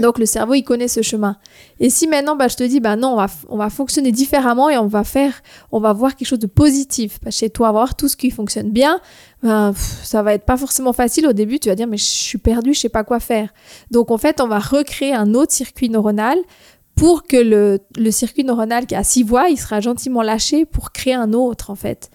Donc 0.00 0.18
le 0.18 0.26
cerveau, 0.26 0.54
il 0.54 0.62
connaît 0.62 0.88
ce 0.88 1.02
chemin. 1.02 1.36
Et 1.80 1.90
si 1.90 2.06
maintenant, 2.06 2.34
bah, 2.34 2.48
je 2.48 2.56
te 2.56 2.64
dis, 2.64 2.80
bah 2.80 2.96
non, 2.96 3.08
on 3.08 3.16
va, 3.16 3.26
on 3.48 3.56
va 3.56 3.68
fonctionner 3.68 4.10
différemment 4.10 4.70
et 4.70 4.78
on 4.78 4.86
va 4.86 5.04
faire, 5.04 5.42
on 5.70 5.80
va 5.80 5.92
voir 5.92 6.16
quelque 6.16 6.28
chose 6.28 6.38
de 6.38 6.46
positif. 6.46 7.18
Bah, 7.22 7.30
chez 7.30 7.50
toi, 7.50 7.72
voir 7.72 7.94
tout 7.94 8.08
ce 8.08 8.16
qui 8.16 8.30
fonctionne 8.30 8.70
bien. 8.70 9.00
Ben, 9.42 9.74
ça 10.02 10.22
va 10.22 10.32
être 10.34 10.44
pas 10.44 10.56
forcément 10.56 10.92
facile 10.92 11.26
au 11.26 11.32
début. 11.32 11.58
Tu 11.58 11.68
vas 11.68 11.74
dire, 11.74 11.86
mais 11.86 11.98
je 11.98 12.04
suis 12.04 12.38
perdu, 12.38 12.72
je 12.72 12.80
sais 12.80 12.88
pas 12.88 13.04
quoi 13.04 13.20
faire. 13.20 13.52
Donc 13.90 14.10
en 14.10 14.18
fait, 14.18 14.40
on 14.40 14.48
va 14.48 14.58
recréer 14.58 15.14
un 15.14 15.34
autre 15.34 15.52
circuit 15.52 15.90
neuronal 15.90 16.38
pour 16.94 17.24
que 17.24 17.36
le, 17.36 17.78
le 17.98 18.10
circuit 18.10 18.44
neuronal 18.44 18.86
qui 18.86 18.94
a 18.94 19.04
six 19.04 19.22
voies, 19.22 19.50
il 19.50 19.58
sera 19.58 19.80
gentiment 19.80 20.22
lâché 20.22 20.64
pour 20.64 20.92
créer 20.92 21.14
un 21.14 21.34
autre 21.34 21.70
en 21.70 21.74
fait. 21.74 22.10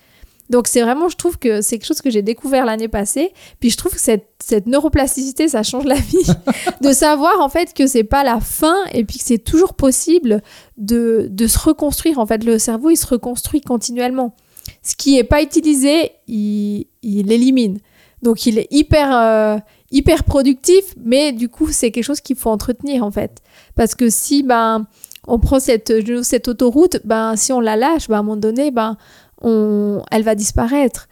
Donc 0.52 0.68
c'est 0.68 0.82
vraiment, 0.82 1.08
je 1.08 1.16
trouve 1.16 1.40
que 1.40 1.62
c'est 1.62 1.78
quelque 1.78 1.88
chose 1.88 2.02
que 2.02 2.10
j'ai 2.10 2.22
découvert 2.22 2.66
l'année 2.66 2.90
passée. 2.90 3.32
Puis 3.62 3.70
je 3.70 3.78
trouve 3.78 3.94
que 3.94 4.02
cette, 4.02 4.28
cette 4.44 4.68
neuroplasticité, 4.68 5.48
ça 5.48 5.64
change 5.64 5.86
la 5.86 5.96
vie. 5.96 6.28
de 6.82 6.92
savoir 6.92 7.40
en 7.40 7.48
fait 7.48 7.74
que 7.74 7.88
c'est 7.88 8.04
pas 8.04 8.26
la 8.26 8.42
fin 8.42 8.76
et 8.92 9.06
puis 9.06 9.18
que 9.18 9.24
c'est 9.24 9.40
toujours 9.40 9.74
possible 9.74 10.44
de, 10.78 11.28
de 11.32 11.48
se 11.48 11.58
reconstruire. 11.58 12.20
En 12.20 12.26
fait, 12.26 12.44
le 12.44 12.60
cerveau, 12.60 12.90
il 12.90 12.98
se 12.98 13.08
reconstruit 13.08 13.62
continuellement. 13.62 14.36
Ce 14.84 14.94
qui 14.96 15.18
est 15.18 15.24
pas 15.24 15.42
utilisé, 15.42 16.12
il, 16.28 16.88
il 17.02 17.28
l'élimine. 17.28 17.80
Donc 18.22 18.46
il 18.46 18.60
est 18.60 18.68
hyper, 18.72 19.16
euh, 19.16 19.58
hyper 19.90 20.26
productif, 20.26 20.84
mais 21.02 21.32
du 21.32 21.48
coup, 21.48 21.70
c'est 21.72 21.92
quelque 21.92 22.04
chose 22.04 22.20
qu'il 22.20 22.36
faut 22.36 22.50
entretenir 22.50 23.06
en 23.06 23.12
fait. 23.12 23.42
Parce 23.76 23.96
que 23.96 24.10
si 24.10 24.44
ben, 24.44 24.86
on 25.28 25.40
prend 25.40 25.62
cette, 25.62 25.94
cette 26.24 26.50
autoroute, 26.50 27.00
ben, 27.06 27.38
si 27.38 27.54
on 27.54 27.62
la 27.62 27.78
lâche, 27.78 28.10
ben, 28.10 28.18
à 28.18 28.20
un 28.20 28.24
moment 28.24 28.36
donné, 28.36 28.70
ben, 28.70 28.98
on, 29.42 30.02
elle 30.12 30.24
va 30.24 30.36
disparaître. 30.36 31.08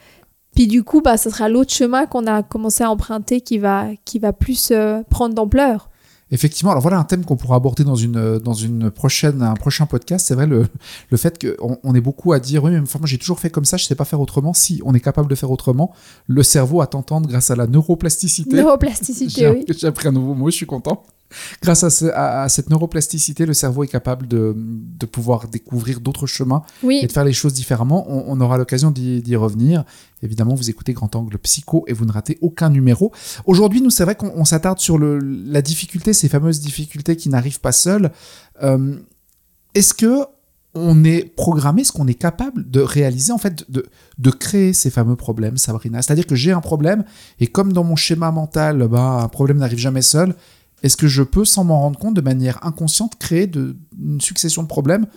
Puis 0.56 0.68
du 0.68 0.84
coup, 0.84 1.02
bah, 1.02 1.18
ce 1.18 1.30
sera 1.30 1.50
l'autre 1.50 1.74
chemin 1.74 2.06
qu'on 2.06 2.28
a 2.28 2.44
commencé 2.44 2.84
à 2.84 2.90
emprunter 2.90 3.42
qui 3.42 3.58
va, 3.60 3.88
qui 4.06 4.20
va 4.20 4.34
plus 4.34 4.70
euh, 4.72 5.02
prendre 5.10 5.36
d'ampleur. 5.36 5.90
Effectivement, 6.32 6.70
alors 6.72 6.82
voilà 6.84 7.00
un 7.00 7.04
thème 7.06 7.26
qu'on 7.26 7.38
pourra 7.38 7.56
aborder 7.56 7.84
dans 7.84 7.96
une 7.96 8.38
dans 8.38 8.54
une 8.54 8.92
prochaine 8.92 9.42
un 9.42 9.56
prochain 9.56 9.88
podcast. 9.88 10.28
C'est 10.28 10.36
vrai 10.36 10.46
le 10.46 10.68
le 11.10 11.18
fait 11.18 11.44
qu'on 11.44 11.80
on 11.82 11.96
est 11.96 12.02
beaucoup 12.02 12.34
à 12.34 12.40
dire 12.40 12.64
oui 12.64 12.72
mais 12.72 12.80
enfin, 12.80 13.00
moi 13.00 13.08
j'ai 13.08 13.18
toujours 13.18 13.40
fait 13.40 13.50
comme 13.50 13.66
ça, 13.66 13.78
je 13.78 13.86
sais 13.86 13.96
pas 13.96 14.06
faire 14.06 14.22
autrement. 14.22 14.54
Si 14.54 14.80
on 14.86 14.94
est 14.94 15.00
capable 15.00 15.28
de 15.28 15.34
faire 15.34 15.50
autrement, 15.50 15.92
le 16.28 16.44
cerveau 16.44 16.82
à 16.82 16.88
t'entendre 16.88 17.28
grâce 17.28 17.50
à 17.50 17.56
la 17.56 17.66
neuroplasticité. 17.66 18.58
Neuroplasticité, 18.58 19.30
J'ai 19.40 19.50
oui. 19.50 19.66
j'ai 19.76 19.88
appris 19.88 20.08
un 20.08 20.12
nouveau 20.12 20.36
mot, 20.36 20.52
je 20.52 20.56
suis 20.56 20.68
content. 20.68 21.02
Grâce 21.62 21.84
à, 21.84 21.90
ce- 21.90 22.06
à- 22.06 22.44
à 22.44 22.50
cette 22.50 22.70
neuroplasticité, 22.70 23.46
le 23.46 23.54
cerveau 23.54 23.84
est 23.84 23.88
capable 23.88 24.28
de, 24.28 24.54
de 24.58 25.06
pouvoir 25.06 25.48
découvrir 25.48 26.00
d'autres 26.00 26.26
chemins 26.28 26.64
Oui, 26.84 27.00
et 27.04 27.08
de 27.08 27.12
faire 27.12 27.24
les 27.26 27.34
choses 27.34 27.54
différemment. 27.54 28.06
On, 28.10 28.26
on 28.28 28.42
aura 28.42 28.58
l'occasion 28.58 28.92
d'y 28.92 29.36
revenir. 29.36 29.84
Évidemment, 30.24 30.56
vous 30.56 30.70
écoutez 30.70 30.94
Grand 30.94 31.16
Angle 31.16 31.38
Psycho 31.38 31.84
et 31.88 31.94
vous 31.94 32.06
ne 32.06 32.12
ratez 32.12 32.38
aucun 32.42 32.70
numéro. 32.70 33.12
Aujourd'hui, 33.46 33.82
nous, 33.82 33.90
c'est 33.90 34.04
vrai 34.04 34.16
qu'on 34.16 34.32
on 34.36 34.46
s'attarde 34.46 34.80
sur 34.80 34.98
le, 34.98 35.20
la 35.20 35.62
difficulté, 35.62 36.14
ces 36.14 36.30
fameuses 36.30 36.60
difficultés 36.60 37.16
qui 37.16 37.30
n'arrivent 37.30 37.60
pas 37.62 37.72
seules. 37.72 38.12
Euh, 38.64 38.96
Est-ce 39.76 39.94
que 39.94 40.26
on 40.76 41.04
est 41.04 41.24
programmé, 41.36 41.82
est-ce 41.82 41.92
qu'on 41.92 42.08
est 42.08 42.14
capable 42.14 42.70
de 42.70 42.80
réaliser, 42.80 43.32
en 43.32 43.40
fait, 43.40 43.66
de, 43.72 43.88
de 44.20 44.30
créer 44.30 44.72
ces 44.74 44.92
fameux 44.92 45.16
problèmes, 45.16 45.58
Sabrina? 45.58 46.02
C'est-à-dire 46.02 46.28
que 46.28 46.36
j'ai 46.36 46.52
un 46.52 46.62
problème 46.62 47.04
et 47.40 47.48
comme 47.48 47.74
dans 47.74 47.84
mon 47.84 47.96
schéma 47.96 48.30
mental, 48.32 48.88
bah, 48.88 49.22
un 49.24 49.28
problème 49.30 49.58
n'arrive 49.58 49.80
jamais 49.80 50.04
seul, 50.04 50.36
est-ce 50.84 50.98
que 50.98 51.08
je 51.08 51.24
peux, 51.24 51.46
sans 51.46 51.64
m'en 51.64 51.82
rendre 51.82 52.00
compte, 52.00 52.14
de 52.14 52.22
manière 52.22 52.66
inconsciente, 52.66 53.18
créer 53.20 53.48
de, 53.48 53.76
une 54.02 54.22
succession 54.22 54.64
de 54.64 54.68
problèmes 54.68 55.08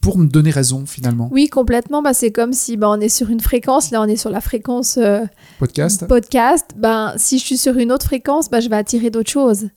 pour 0.00 0.18
me 0.18 0.26
donner 0.26 0.50
raison, 0.50 0.84
finalement? 0.86 1.28
Oui, 1.32 1.48
complètement. 1.48 2.02
Bah, 2.02 2.14
c'est 2.14 2.30
comme 2.30 2.52
si 2.52 2.76
bah, 2.76 2.88
on 2.90 3.00
est 3.00 3.08
sur 3.08 3.30
une 3.30 3.40
fréquence. 3.40 3.90
Là, 3.90 4.00
on 4.02 4.06
est 4.06 4.16
sur 4.16 4.30
la 4.30 4.40
fréquence 4.40 4.98
euh, 4.98 5.24
Podcast 5.58 6.06
podcast. 6.06 6.66
Ben, 6.76 7.14
si 7.16 7.38
je 7.38 7.44
suis 7.44 7.58
sur 7.58 7.76
une 7.76 7.90
autre 7.92 8.06
fréquence, 8.06 8.50
bah, 8.50 8.60
je 8.60 8.68
vais 8.68 8.76
attirer 8.76 9.10
d'autres 9.10 9.30
choses. 9.30 9.68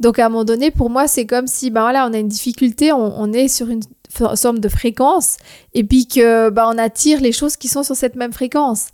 Donc, 0.00 0.18
à 0.18 0.26
un 0.26 0.28
moment 0.28 0.44
donné, 0.44 0.70
pour 0.70 0.90
moi, 0.90 1.06
c'est 1.06 1.26
comme 1.26 1.46
si 1.46 1.70
bah, 1.70 1.82
voilà, 1.82 2.06
on 2.08 2.12
a 2.12 2.18
une 2.18 2.28
difficulté, 2.28 2.92
on, 2.92 3.20
on 3.20 3.32
est 3.32 3.48
sur 3.48 3.68
une 3.68 3.82
somme 4.34 4.58
de 4.58 4.68
fréquence, 4.68 5.38
et 5.74 5.84
puis 5.84 6.06
que 6.06 6.50
on 6.50 6.78
attire 6.78 7.20
les 7.20 7.32
choses 7.32 7.56
qui 7.56 7.68
sont 7.68 7.82
sur 7.82 7.96
cette 7.96 8.16
même 8.16 8.32
fréquence. 8.32 8.88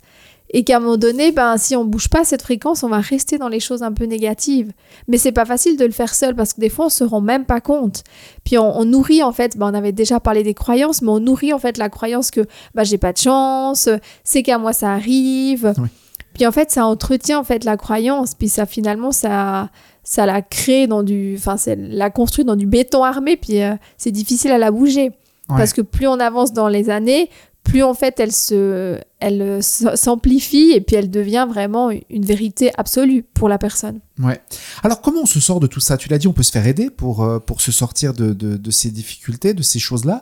Et 0.51 0.63
qu'à 0.63 0.77
un 0.77 0.79
moment 0.79 0.97
donné, 0.97 1.31
ben, 1.31 1.57
si 1.57 1.75
on 1.75 1.85
bouge 1.85 2.09
pas 2.09 2.23
cette 2.23 2.41
fréquence, 2.41 2.83
on 2.83 2.89
va 2.89 2.99
rester 2.99 3.37
dans 3.37 3.49
les 3.49 3.59
choses 3.59 3.83
un 3.83 3.91
peu 3.91 4.05
négatives. 4.05 4.71
Mais 5.07 5.17
c'est 5.17 5.31
pas 5.31 5.45
facile 5.45 5.77
de 5.77 5.85
le 5.85 5.91
faire 5.91 6.13
seul 6.15 6.35
parce 6.35 6.53
que 6.53 6.61
des 6.61 6.69
fois, 6.69 6.87
on 6.87 6.89
se 6.89 7.03
rend 7.03 7.21
même 7.21 7.45
pas 7.45 7.61
compte. 7.61 8.03
Puis 8.43 8.57
on, 8.57 8.79
on 8.79 8.85
nourrit 8.85 9.21
en 9.21 9.31
fait, 9.31 9.57
ben, 9.57 9.69
on 9.71 9.73
avait 9.75 9.91
déjà 9.91 10.19
parlé 10.19 10.43
des 10.43 10.55
croyances, 10.55 11.01
mais 11.01 11.09
on 11.09 11.19
nourrit 11.19 11.53
en 11.53 11.59
fait 11.59 11.77
la 11.77 11.89
croyance 11.89 12.31
que 12.31 12.41
bah, 12.73 12.83
j'ai 12.83 12.97
pas 12.97 13.13
de 13.13 13.19
chance, 13.19 13.89
c'est 14.23 14.41
qu'à 14.41 14.57
moi 14.57 14.73
ça 14.73 14.91
arrive. 14.91 15.73
Oui. 15.77 15.87
Puis 16.33 16.47
en 16.47 16.51
fait, 16.51 16.71
ça 16.71 16.85
entretient 16.85 17.39
en 17.39 17.43
fait 17.43 17.63
la 17.63 17.75
croyance, 17.75 18.33
puis 18.33 18.49
ça 18.49 18.65
finalement 18.65 19.11
ça 19.11 19.69
ça 20.03 20.25
la 20.25 20.41
crée 20.41 20.87
dans 20.87 21.03
du, 21.03 21.35
enfin 21.37 21.57
c'est 21.57 21.75
la 21.75 22.09
construit 22.09 22.45
dans 22.45 22.55
du 22.55 22.65
béton 22.65 23.03
armé, 23.03 23.35
puis 23.35 23.61
euh, 23.61 23.75
c'est 23.97 24.11
difficile 24.11 24.51
à 24.51 24.57
la 24.57 24.71
bouger 24.71 25.11
parce 25.57 25.73
que 25.73 25.81
plus 25.81 26.07
on 26.07 26.19
avance 26.19 26.53
dans 26.53 26.67
les 26.67 26.89
années, 26.89 27.29
plus 27.69 27.83
en 27.83 27.93
fait 27.93 28.19
elle 28.19 28.31
se, 28.31 28.99
elle 29.19 29.41
euh, 29.41 29.61
s'amplifie 29.61 30.71
et 30.73 30.81
puis 30.81 30.95
elle 30.95 31.09
devient 31.09 31.45
vraiment 31.49 31.91
une 32.09 32.25
vérité 32.25 32.71
absolue 32.77 33.23
pour 33.33 33.49
la 33.49 33.57
personne. 33.57 33.99
Ouais. 34.19 34.41
Alors, 34.83 35.01
comment 35.01 35.21
on 35.21 35.25
se 35.25 35.39
sort 35.39 35.59
de 35.59 35.67
tout 35.67 35.79
ça? 35.79 35.95
Tu 35.97 36.09
l'as 36.09 36.17
dit, 36.17 36.27
on 36.27 36.33
peut 36.33 36.43
se 36.43 36.51
faire 36.51 36.67
aider 36.67 36.89
pour, 36.89 37.23
euh, 37.23 37.39
pour 37.39 37.61
se 37.61 37.71
sortir 37.71 38.13
de, 38.13 38.33
de, 38.33 38.57
de 38.57 38.71
ces 38.71 38.91
difficultés, 38.91 39.53
de 39.53 39.63
ces 39.63 39.79
choses-là. 39.79 40.21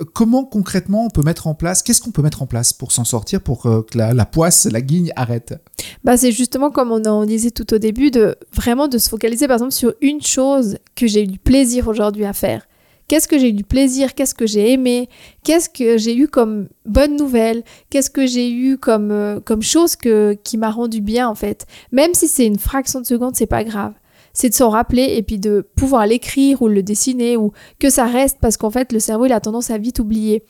Euh, 0.00 0.04
Comment 0.12 0.44
concrètement 0.44 1.04
on 1.04 1.10
peut 1.10 1.22
mettre 1.22 1.46
en 1.46 1.54
place 1.54 1.82
Qu'est-ce 1.82 2.00
qu'on 2.00 2.10
peut 2.10 2.22
mettre 2.22 2.42
en 2.42 2.46
place 2.46 2.72
pour 2.72 2.92
s'en 2.92 3.04
sortir, 3.04 3.40
pour 3.40 3.62
que 3.62 3.96
la, 3.96 4.12
la 4.12 4.26
poisse, 4.26 4.66
la 4.70 4.80
guigne 4.80 5.12
arrête? 5.16 5.54
Bah, 6.02 6.16
c'est 6.16 6.32
justement 6.32 6.70
comme 6.70 6.90
on 6.90 7.04
en 7.04 7.24
disait 7.24 7.50
tout 7.50 7.72
au 7.72 7.78
début, 7.78 8.10
de 8.10 8.36
vraiment 8.52 8.88
de 8.88 8.98
se 8.98 9.08
focaliser 9.08 9.46
par 9.46 9.56
exemple 9.56 9.72
sur 9.72 9.94
une 10.00 10.20
chose 10.22 10.78
que 10.96 11.06
j'ai 11.06 11.22
eu 11.22 11.26
du 11.26 11.38
plaisir 11.38 11.88
aujourd'hui 11.88 12.24
à 12.24 12.32
faire. 12.32 12.66
Qu'est-ce 13.08 13.28
que 13.28 13.38
j'ai 13.38 13.50
eu 13.50 13.52
du 13.52 13.64
plaisir? 13.64 14.14
Qu'est-ce 14.14 14.34
que 14.34 14.46
j'ai 14.46 14.72
aimé? 14.72 15.08
Qu'est-ce 15.42 15.68
que 15.68 15.98
j'ai 15.98 16.16
eu 16.16 16.26
comme 16.26 16.68
bonne 16.86 17.16
nouvelle 17.16 17.62
Qu'est-ce 17.90 18.10
que 18.10 18.26
j'ai 18.26 18.50
eu 18.50 18.78
comme, 18.78 19.10
euh, 19.10 19.40
chose 19.60 19.96
qui 19.96 20.56
m'a 20.56 20.70
rendu 20.70 21.00
bien 21.00 21.28
en 21.28 21.34
fait? 21.34 21.66
Même 21.92 22.14
si 22.14 22.28
c'est 22.28 22.46
une 22.46 22.58
fraction 22.58 23.00
de 23.00 23.06
seconde, 23.06 23.36
c'est 23.36 23.46
pas 23.46 23.64
grave. 23.64 23.92
C'est 24.32 24.48
de 24.48 24.54
s'en 24.54 24.70
rappeler 24.70 25.14
et 25.16 25.22
puis 25.22 25.38
de 25.38 25.66
pouvoir 25.76 26.06
l'écrire 26.06 26.62
ou 26.62 26.68
le 26.68 26.82
dessiner 26.82 27.36
ou 27.36 27.52
que 27.78 27.88
ça 27.88 28.04
reste 28.04 28.38
parce 28.40 28.56
qu'en 28.56 28.70
fait 28.70 28.92
le 28.92 28.98
cerveau 28.98 29.26
il 29.26 29.32
a 29.32 29.40
tendance 29.40 29.70
à 29.70 29.78
vite 29.78 30.00
oublier. 30.00 30.44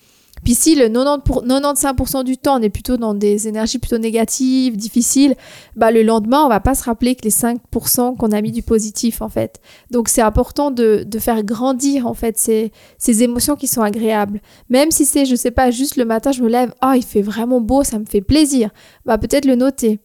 Puis 0.44 0.54
si 0.54 0.74
le 0.74 0.88
90 0.88 1.22
pour, 1.24 1.44
95% 1.44 2.24
du 2.24 2.36
temps, 2.36 2.58
on 2.58 2.62
est 2.62 2.70
plutôt 2.70 2.96
dans 2.96 3.14
des 3.14 3.48
énergies 3.48 3.78
plutôt 3.78 3.98
négatives, 3.98 4.76
difficiles, 4.76 5.34
bah 5.74 5.90
le 5.90 6.02
lendemain, 6.02 6.44
on 6.44 6.48
va 6.48 6.60
pas 6.60 6.74
se 6.74 6.84
rappeler 6.84 7.14
que 7.14 7.22
les 7.22 7.30
5% 7.30 8.16
qu'on 8.16 8.30
a 8.30 8.40
mis 8.42 8.52
du 8.52 8.62
positif, 8.62 9.22
en 9.22 9.28
fait. 9.28 9.60
Donc 9.90 10.08
c'est 10.08 10.22
important 10.22 10.70
de, 10.70 11.04
de, 11.06 11.18
faire 11.18 11.42
grandir, 11.42 12.06
en 12.06 12.14
fait, 12.14 12.38
ces, 12.38 12.72
ces 12.98 13.22
émotions 13.22 13.56
qui 13.56 13.66
sont 13.66 13.82
agréables. 13.82 14.40
Même 14.68 14.90
si 14.90 15.06
c'est, 15.06 15.24
je 15.24 15.34
sais 15.34 15.50
pas, 15.50 15.70
juste 15.70 15.96
le 15.96 16.04
matin, 16.04 16.30
je 16.32 16.42
me 16.42 16.48
lève, 16.48 16.74
ah, 16.80 16.96
il 16.96 17.04
fait 17.04 17.22
vraiment 17.22 17.60
beau, 17.60 17.82
ça 17.82 17.98
me 17.98 18.04
fait 18.04 18.20
plaisir. 18.20 18.70
Bah 19.06 19.18
peut-être 19.18 19.46
le 19.46 19.56
noter. 19.56 20.00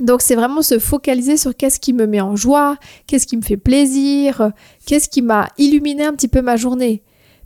Donc 0.00 0.22
c'est 0.22 0.34
vraiment 0.34 0.62
se 0.62 0.78
focaliser 0.78 1.36
sur 1.36 1.56
qu'est-ce 1.56 1.80
qui 1.80 1.92
me 1.92 2.06
met 2.06 2.20
en 2.20 2.36
joie, 2.36 2.76
qu'est-ce 3.06 3.26
qui 3.26 3.36
me 3.36 3.42
fait 3.42 3.56
plaisir, 3.56 4.52
qu'est-ce 4.86 5.08
qui 5.08 5.22
m'a 5.22 5.48
illuminé 5.58 6.04
un 6.04 6.12
petit 6.12 6.28
peu 6.28 6.42
ma 6.42 6.56
journée. 6.56 7.02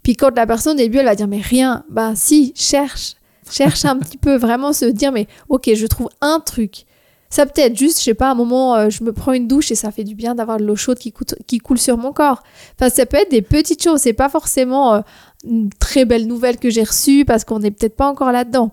Puis 0.09 0.17
quand 0.17 0.35
la 0.35 0.47
personne 0.47 0.73
au 0.73 0.79
début 0.79 0.97
elle 0.97 1.05
va 1.05 1.15
dire 1.15 1.29
mais 1.29 1.43
rien, 1.43 1.85
ben 1.91 2.15
si, 2.15 2.55
cherche, 2.57 3.17
cherche 3.51 3.85
un 3.85 3.95
petit 3.99 4.17
peu, 4.17 4.37
vraiment 4.37 4.73
se 4.73 4.87
dire 4.87 5.13
mais 5.13 5.27
ok 5.51 5.69
je 5.75 5.87
trouve 5.87 6.09
un 6.23 6.41
truc. 6.41 6.87
Ça 7.29 7.45
peut 7.45 7.61
être 7.61 7.77
juste, 7.77 7.99
je 7.99 8.05
sais 8.05 8.15
pas, 8.15 8.31
un 8.31 8.35
moment, 8.35 8.75
euh, 8.75 8.89
je 8.89 9.05
me 9.05 9.13
prends 9.13 9.35
une 9.35 9.47
douche 9.47 9.71
et 9.71 9.75
ça 9.75 9.91
fait 9.91 10.05
du 10.05 10.15
bien 10.15 10.35
d'avoir 10.35 10.57
de 10.57 10.65
l'eau 10.65 10.77
chaude 10.77 10.97
qui, 10.97 11.13
qui, 11.47 11.59
coule 11.59 11.77
sur 11.77 11.99
mon 11.99 12.15
corps. 12.15 12.43
Enfin, 12.81 12.89
ça 12.89 13.05
peut 13.05 13.19
être 13.19 13.31
des 13.31 13.43
petites 13.43 13.83
choses. 13.83 14.01
C'est 14.01 14.15
pas 14.15 14.31
forcément 14.31 14.95
euh, 14.95 15.01
une 15.45 15.69
très 15.79 16.07
belle 16.07 16.27
nouvelle 16.27 16.57
que 16.57 16.71
j'ai 16.71 16.85
reçue 16.85 17.27
parce 17.27 17.45
qu'on 17.45 17.59
n'est 17.59 17.71
peut-être 17.71 17.97
pas 17.97 18.09
encore 18.09 18.33
là-dedans 18.33 18.73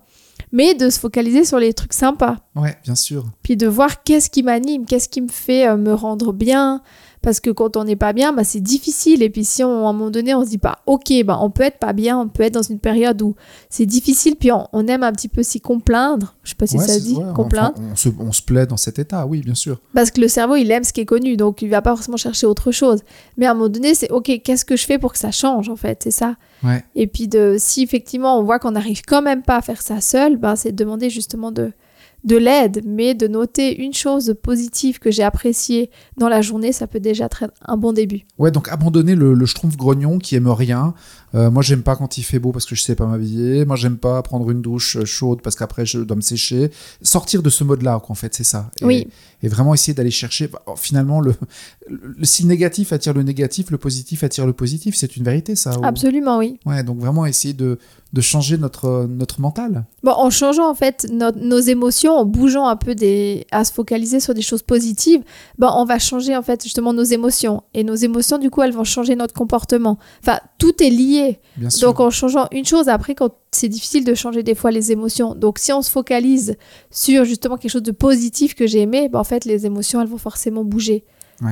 mais 0.52 0.74
de 0.74 0.90
se 0.90 1.00
focaliser 1.00 1.44
sur 1.44 1.60
les 1.60 1.74
trucs 1.74 1.94
sympas. 1.94 2.38
Ouais, 2.56 2.76
bien 2.84 2.96
sûr. 2.96 3.26
Puis 3.44 3.58
de 3.58 3.68
voir 3.68 4.04
qu'est-ce 4.04 4.30
qui 4.30 4.42
m'anime, 4.42 4.86
qu'est-ce 4.86 5.10
qui 5.10 5.22
me 5.22 5.28
fait 5.28 5.68
euh, 5.68 5.76
me 5.76 5.94
rendre 5.94 6.32
bien, 6.32 6.82
parce 7.26 7.40
que 7.40 7.50
quand 7.50 7.76
on 7.76 7.84
n'est 7.84 7.96
pas 7.96 8.14
bien, 8.14 8.32
bah, 8.32 8.44
c'est 8.44 8.62
difficile. 8.62 9.24
Et 9.24 9.32
puis 9.32 9.44
si 9.44 9.64
on, 9.64 9.88
à 9.88 9.90
un 9.90 9.94
moment 9.94 10.12
donné, 10.12 10.36
on 10.36 10.46
se 10.46 10.50
dit 10.50 10.60
pas, 10.60 10.78
ok, 10.86 11.12
bah, 11.26 11.40
on 11.42 11.50
peut 11.50 11.64
être 11.64 11.80
pas 11.80 11.92
bien, 11.92 12.20
on 12.20 12.30
peut 12.30 12.44
être 12.44 12.54
dans 12.54 12.62
une 12.62 12.80
période 12.80 13.22
où 13.24 13.36
c'est 13.70 13.88
difficile, 13.88 14.36
puis 14.36 14.52
on, 14.52 14.88
aime 14.88 15.02
un 15.02 15.12
petit 15.12 15.28
peu 15.28 15.42
s'y 15.42 15.60
complaindre. 15.60 16.36
Je 16.44 16.52
sais 16.52 16.56
pas 16.56 16.68
si 16.68 16.78
ça 16.78 16.88
se 16.88 17.00
dit, 17.00 17.18
complaindre. 17.36 17.74
on, 17.92 17.96
se, 17.96 18.10
on, 18.20 18.32
se, 18.32 18.44
plaît 18.44 18.68
dans 18.68 18.78
cet 18.78 19.00
état, 19.00 19.26
oui, 19.26 19.42
bien 19.42 19.56
sûr. 19.56 19.82
Parce 19.94 20.12
que 20.12 20.22
le 20.22 20.28
cerveau, 20.28 20.56
il 20.56 20.70
aime 20.72 20.84
ce 20.84 20.94
qui 20.94 21.02
est 21.02 21.06
connu, 21.06 21.36
donc 21.36 21.64
il 21.64 21.70
va 21.70 21.82
pas 21.82 21.96
forcément 21.96 22.16
chercher 22.16 22.46
autre 22.46 22.72
chose. 22.72 23.02
Mais 23.38 23.48
à 23.48 23.52
un 23.52 23.54
moment 23.56 23.70
donné, 23.70 23.96
c'est 23.96 24.12
ok, 24.12 24.32
qu'est-ce 24.44 24.64
que 24.64 24.78
je 24.78 24.86
fais 24.86 25.00
pour 25.00 25.12
que 25.12 25.20
ça 25.20 25.32
change, 25.32 25.68
en 25.68 25.76
fait, 25.76 26.04
c'est 26.04 26.12
ça. 26.12 26.36
Ouais. 26.64 26.86
Et 26.96 27.08
puis 27.08 27.28
de, 27.28 27.56
si 27.58 27.82
effectivement 27.82 28.40
on 28.40 28.44
voit 28.44 28.60
qu'on 28.60 28.72
n'arrive 28.72 29.02
quand 29.06 29.22
même 29.24 29.42
pas 29.42 29.58
à 29.58 29.62
faire 29.62 29.82
ça 29.82 30.00
seul, 30.00 30.38
ben, 30.38 30.56
c'est 30.56 30.72
de 30.72 30.78
demander 30.78 31.10
justement 31.10 31.52
de, 31.52 31.74
de 32.26 32.38
l'aide, 32.38 32.82
mais 32.86 33.14
de 33.14 33.28
noter 33.28 33.82
une 33.82 33.94
chose 33.94 34.36
positive 34.42 35.00
que 35.00 35.12
j'ai 35.12 35.24
appréciée 35.24 35.92
dans 36.18 36.28
la 36.28 36.42
journée, 36.42 36.72
ça 36.72 36.88
peut 36.88 37.00
déjà 37.00 37.26
être 37.26 37.46
un 37.62 37.78
bon 37.78 37.94
début. 37.94 38.22
Ouais, 38.38 38.52
donc 38.52 38.68
abandonner 38.70 39.16
le, 39.16 39.46
schtroumpf 39.46 39.78
grognon 39.78 40.18
qui 40.18 40.36
aime 40.36 40.48
rien. 40.48 40.96
Euh, 41.36 41.52
moi, 41.52 41.62
j'aime 41.62 41.84
pas 41.84 41.96
quand 41.96 42.18
il 42.18 42.24
fait 42.24 42.40
beau 42.40 42.52
parce 42.52 42.66
que 42.66 42.76
je 42.76 42.82
sais 42.82 42.96
pas 42.96 43.06
m'habiller. 43.06 43.66
Moi, 43.66 43.76
j'aime 43.76 43.98
pas 43.98 44.22
prendre 44.22 44.50
une 44.50 44.62
douche 44.62 45.04
chaude 45.04 45.42
parce 45.42 45.56
qu'après 45.56 45.86
je 45.86 46.00
dois 46.00 46.16
me 46.16 46.22
sécher. 46.22 46.72
Sortir 47.02 47.44
de 47.44 47.50
ce 47.50 47.64
mode-là, 47.64 48.02
en 48.08 48.16
fait, 48.16 48.34
c'est 48.34 48.44
ça. 48.44 48.72
Et, 48.82 48.86
oui. 48.86 49.08
Et 49.44 49.48
vraiment 49.48 49.74
essayer 49.74 49.94
d'aller 49.94 50.12
chercher. 50.12 50.48
Bah, 50.48 50.62
finalement, 50.78 51.20
le, 51.20 51.34
le, 51.88 52.24
si 52.24 52.44
le 52.44 52.48
négatif 52.48 52.94
attire 52.94 53.14
le 53.14 53.24
négatif, 53.24 53.70
le 53.70 53.78
positif 53.78 54.24
attire 54.24 54.46
le 54.46 54.54
positif. 54.54 54.96
C'est 54.96 55.18
une 55.18 55.24
vérité, 55.24 55.56
ça. 55.56 55.72
Absolument, 55.84 56.38
oui. 56.38 56.60
Ouais, 56.66 56.84
donc 56.84 57.00
vraiment 57.00 57.26
essayer 57.26 57.54
de, 57.54 57.80
de 58.14 58.22
changer 58.22 58.58
notre, 58.58 59.06
notre 59.10 59.42
mental. 59.42 59.86
Bon, 60.04 60.12
en 60.12 60.30
changeant 60.30 60.70
en 60.70 60.76
fait 60.76 61.06
nos 61.12 61.60
émotions, 61.60 62.14
en 62.14 62.26
bougeant 62.26 62.68
un 62.68 62.78
peu 62.78 62.96
des, 62.96 63.46
à 63.52 63.66
se 63.66 63.74
focaliser 63.74 64.20
sur 64.20 64.34
des 64.34 64.42
choses 64.42 64.64
positives, 64.64 65.22
bon, 65.58 65.70
on 65.76 65.84
va 65.86 66.00
changer 66.00 66.36
en 66.36 66.42
fait 66.42 66.64
justement 66.64 66.94
nos 66.94 67.04
émotions. 67.04 67.64
Et 67.74 67.84
nos 67.84 67.96
émotions, 67.96 68.38
du 68.38 68.50
coup, 68.50 68.62
elles 68.62 68.74
vont 68.74 68.86
changer 68.86 69.16
notre 69.16 69.34
comportement. 69.34 69.98
Enfin, 70.22 70.40
tout 70.60 70.82
est 70.82 70.90
lié. 70.90 71.25
Bien 71.58 71.70
sûr. 71.70 71.88
Donc 71.88 72.00
en 72.00 72.10
changeant 72.10 72.48
une 72.52 72.66
chose, 72.66 72.88
après, 72.90 73.16
quand 73.16 73.32
c'est 73.52 73.70
difficile 73.70 74.04
de 74.04 74.14
changer 74.14 74.44
des 74.44 74.56
fois 74.56 74.72
les 74.72 74.92
émotions. 74.92 75.36
Donc 75.36 75.60
si 75.60 75.72
on 75.72 75.82
se 75.82 75.92
focalise 75.92 76.56
sur 76.92 77.26
justement 77.26 77.58
quelque 77.58 77.72
chose 77.72 77.84
de 77.84 77.92
positif 77.92 78.56
que 78.56 78.68
j'ai 78.68 78.82
aimé, 78.82 79.10
ben, 79.10 79.20
en 79.20 79.24
fait, 79.24 79.46
les 79.46 79.66
émotions, 79.66 80.02
elles 80.02 80.08
vont 80.08 80.18
forcément 80.18 80.64
bouger. 80.64 81.04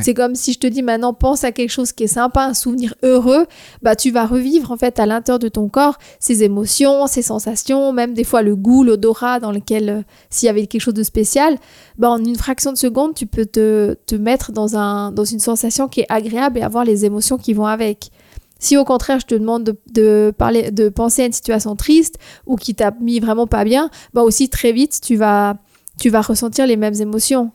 C'est 0.01 0.13
comme 0.13 0.35
si 0.35 0.53
je 0.53 0.59
te 0.59 0.67
dis 0.67 0.81
maintenant 0.81 1.13
pense 1.13 1.43
à 1.43 1.51
quelque 1.51 1.69
chose 1.69 1.91
qui 1.91 2.05
est 2.05 2.07
sympa, 2.07 2.45
un 2.45 2.53
souvenir 2.53 2.95
heureux, 3.03 3.45
bah 3.81 3.95
tu 3.95 4.11
vas 4.11 4.25
revivre 4.25 4.71
en 4.71 4.77
fait 4.77 4.99
à 4.99 5.05
l'intérieur 5.05 5.39
de 5.39 5.49
ton 5.49 5.67
corps 5.67 5.97
ces 6.19 6.43
émotions, 6.43 7.05
ces 7.07 7.21
sensations, 7.21 7.91
même 7.91 8.13
des 8.13 8.23
fois 8.23 8.41
le 8.41 8.55
goût, 8.55 8.83
l'odorat 8.83 9.39
dans 9.39 9.51
lequel 9.51 9.89
euh, 9.89 10.01
s'il 10.29 10.47
y 10.47 10.49
avait 10.49 10.67
quelque 10.67 10.81
chose 10.81 10.93
de 10.93 11.03
spécial, 11.03 11.57
bah 11.97 12.09
en 12.09 12.23
une 12.23 12.35
fraction 12.35 12.71
de 12.71 12.77
seconde 12.77 13.13
tu 13.13 13.25
peux 13.25 13.45
te, 13.45 13.95
te 14.05 14.15
mettre 14.15 14.51
dans 14.51 14.77
un 14.77 15.11
dans 15.11 15.25
une 15.25 15.39
sensation 15.39 15.87
qui 15.89 16.01
est 16.01 16.07
agréable 16.09 16.59
et 16.59 16.61
avoir 16.61 16.85
les 16.85 17.05
émotions 17.05 17.37
qui 17.37 17.53
vont 17.53 17.65
avec. 17.65 18.09
Si 18.63 18.77
au 18.77 18.85
contraire 18.85 19.19
je 19.19 19.25
te 19.25 19.35
demande 19.35 19.63
de, 19.63 19.77
de, 19.91 20.33
parler, 20.37 20.71
de 20.71 20.87
penser 20.87 21.23
à 21.23 21.25
une 21.25 21.33
situation 21.33 21.75
triste 21.75 22.17
ou 22.45 22.55
qui 22.55 22.75
t'a 22.75 22.91
mis 23.01 23.19
vraiment 23.19 23.45
pas 23.45 23.65
bien, 23.65 23.89
bah 24.13 24.21
aussi 24.21 24.47
très 24.47 24.71
vite 24.71 25.01
tu 25.01 25.17
vas, 25.17 25.57
tu 25.99 26.09
vas 26.09 26.21
ressentir 26.21 26.65
les 26.65 26.77
mêmes 26.77 26.95
émotions. 26.99 27.51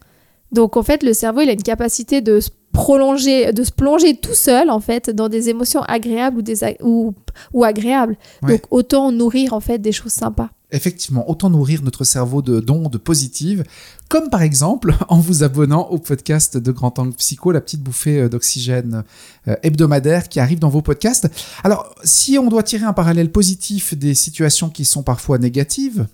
Donc 0.52 0.76
en 0.76 0.82
fait, 0.82 1.02
le 1.02 1.12
cerveau, 1.12 1.40
il 1.40 1.48
a 1.48 1.52
une 1.52 1.62
capacité 1.62 2.20
de 2.20 2.40
se 2.40 2.50
prolonger, 2.72 3.52
de 3.52 3.64
se 3.64 3.72
plonger 3.72 4.16
tout 4.16 4.34
seul 4.34 4.70
en 4.70 4.80
fait 4.80 5.10
dans 5.10 5.28
des 5.28 5.48
émotions 5.48 5.82
agréables 5.82 6.38
ou, 6.38 6.42
des, 6.42 6.76
ou, 6.82 7.14
ou 7.52 7.64
agréables. 7.64 8.16
Donc 8.42 8.62
autant 8.70 9.10
nourrir 9.10 9.52
en 9.52 9.60
fait 9.60 9.78
des 9.78 9.92
choses 9.92 10.12
sympas. 10.12 10.50
Effectivement, 10.70 11.30
autant 11.30 11.48
nourrir 11.48 11.82
notre 11.82 12.04
cerveau 12.04 12.42
de 12.42 12.60
d'ondes 12.60 12.98
positives, 12.98 13.64
comme 14.08 14.28
par 14.28 14.42
exemple 14.42 14.94
en 15.08 15.18
vous 15.18 15.42
abonnant 15.42 15.88
au 15.88 15.98
podcast 15.98 16.56
de 16.58 16.72
Grand 16.72 16.98
Angle 16.98 17.14
Psycho, 17.14 17.52
la 17.52 17.60
petite 17.60 17.82
bouffée 17.82 18.20
euh, 18.20 18.28
d'oxygène 18.28 19.04
euh, 19.48 19.56
hebdomadaire 19.62 20.28
qui 20.28 20.40
arrive 20.40 20.58
dans 20.58 20.68
vos 20.68 20.82
podcasts. 20.82 21.28
Alors, 21.64 21.94
si 22.04 22.38
on 22.38 22.48
doit 22.48 22.62
tirer 22.62 22.84
un 22.84 22.92
parallèle 22.92 23.32
positif 23.32 23.94
des 23.94 24.14
situations 24.14 24.68
qui 24.68 24.84
sont 24.84 25.02
parfois 25.02 25.38
négatives, 25.38 26.06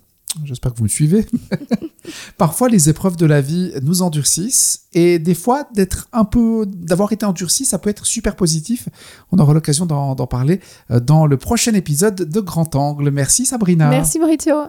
J'espère 0.43 0.73
que 0.73 0.77
vous 0.77 0.83
me 0.83 0.89
suivez. 0.89 1.25
Parfois, 2.37 2.69
les 2.69 2.89
épreuves 2.89 3.15
de 3.15 3.25
la 3.25 3.41
vie 3.41 3.71
nous 3.81 4.01
endurcissent 4.01 4.85
et 4.93 5.19
des 5.19 5.35
fois, 5.35 5.67
d'être 5.73 6.07
un 6.13 6.25
peu, 6.25 6.65
d'avoir 6.67 7.11
été 7.11 7.25
endurci, 7.25 7.65
ça 7.65 7.79
peut 7.79 7.89
être 7.89 8.05
super 8.05 8.35
positif. 8.35 8.89
On 9.31 9.39
aura 9.39 9.53
l'occasion 9.53 9.85
d'en 9.85 10.15
parler 10.27 10.61
euh, 10.91 10.99
dans 10.99 11.25
le 11.25 11.37
prochain 11.37 11.73
épisode 11.73 12.15
de 12.15 12.39
Grand 12.39 12.75
Angle. 12.75 13.11
Merci 13.11 13.45
Sabrina. 13.45 13.89
Merci 13.89 14.19
Maurizio. 14.19 14.67